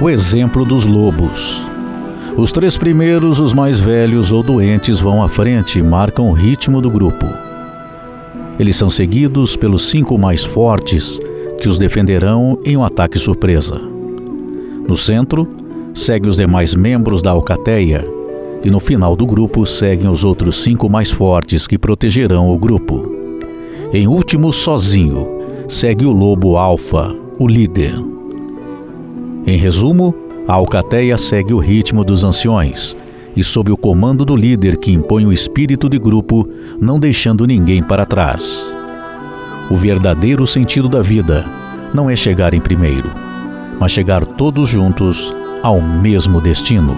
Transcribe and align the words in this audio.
o 0.00 0.10
exemplo 0.10 0.62
dos 0.62 0.84
lobos. 0.84 1.62
Os 2.36 2.52
três 2.52 2.76
primeiros, 2.76 3.40
os 3.40 3.54
mais 3.54 3.80
velhos 3.80 4.30
ou 4.30 4.42
doentes, 4.42 5.00
vão 5.00 5.22
à 5.22 5.28
frente 5.28 5.78
e 5.78 5.82
marcam 5.82 6.28
o 6.28 6.34
ritmo 6.34 6.82
do 6.82 6.90
grupo. 6.90 7.26
Eles 8.58 8.76
são 8.76 8.90
seguidos 8.90 9.56
pelos 9.56 9.88
cinco 9.88 10.18
mais 10.18 10.44
fortes, 10.44 11.18
que 11.58 11.68
os 11.68 11.78
defenderão 11.78 12.58
em 12.62 12.76
um 12.76 12.84
ataque 12.84 13.18
surpresa. 13.18 13.80
No 14.86 14.98
centro, 14.98 15.48
segue 15.94 16.28
os 16.28 16.36
demais 16.36 16.74
membros 16.74 17.22
da 17.22 17.30
alcateia, 17.30 18.06
e 18.62 18.70
no 18.70 18.80
final 18.80 19.16
do 19.16 19.24
grupo 19.24 19.64
seguem 19.64 20.10
os 20.10 20.24
outros 20.24 20.62
cinco 20.62 20.90
mais 20.90 21.10
fortes 21.10 21.66
que 21.66 21.78
protegerão 21.78 22.50
o 22.50 22.58
grupo. 22.58 23.14
Em 23.94 24.06
último, 24.06 24.52
sozinho, 24.52 25.26
segue 25.66 26.04
o 26.04 26.12
lobo 26.12 26.58
alfa, 26.58 27.16
o 27.38 27.48
líder. 27.48 28.15
Em 29.46 29.56
resumo, 29.56 30.12
a 30.48 30.54
alcateia 30.54 31.16
segue 31.16 31.54
o 31.54 31.58
ritmo 31.58 32.02
dos 32.02 32.24
anciões 32.24 32.96
e 33.36 33.44
sob 33.44 33.70
o 33.70 33.76
comando 33.76 34.24
do 34.24 34.34
líder 34.34 34.76
que 34.76 34.90
impõe 34.90 35.24
o 35.24 35.32
espírito 35.32 35.88
de 35.88 35.98
grupo, 36.00 36.48
não 36.80 36.98
deixando 36.98 37.46
ninguém 37.46 37.80
para 37.80 38.04
trás. 38.04 38.74
O 39.70 39.76
verdadeiro 39.76 40.44
sentido 40.48 40.88
da 40.88 41.00
vida 41.00 41.44
não 41.94 42.10
é 42.10 42.16
chegar 42.16 42.54
em 42.54 42.60
primeiro, 42.60 43.08
mas 43.78 43.92
chegar 43.92 44.26
todos 44.26 44.68
juntos 44.68 45.32
ao 45.62 45.80
mesmo 45.80 46.40
destino. 46.40 46.96